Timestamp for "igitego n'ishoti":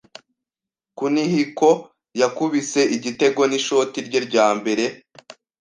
2.95-3.97